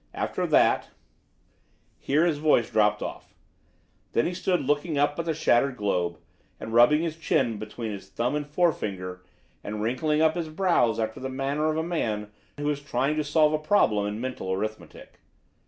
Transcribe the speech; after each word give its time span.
After 0.15 0.47
that" 0.47 0.89
Here 1.99 2.25
his 2.25 2.39
voice 2.39 2.71
dropped 2.71 3.03
off. 3.03 3.35
Then 4.13 4.25
he 4.25 4.33
stood 4.33 4.61
looking 4.65 4.97
up 4.97 5.19
at 5.19 5.25
the 5.25 5.33
shattered 5.35 5.77
globe, 5.77 6.17
and 6.59 6.73
rubbing 6.73 7.03
his 7.03 7.15
chin 7.17 7.59
between 7.59 7.91
his 7.91 8.09
thumb 8.09 8.33
and 8.33 8.47
forefinger 8.47 9.21
and 9.63 9.79
wrinkling 9.83 10.19
up 10.19 10.33
his 10.33 10.49
brows 10.49 10.99
after 10.99 11.19
the 11.19 11.29
manner 11.29 11.67
of 11.69 11.77
a 11.77 11.83
man 11.83 12.31
who 12.57 12.67
is 12.71 12.79
trying 12.81 13.15
to 13.17 13.23
solve 13.23 13.53
a 13.53 13.59
problem 13.59 14.07
in 14.07 14.19
mental 14.19 14.51
arithmetic. 14.51 15.19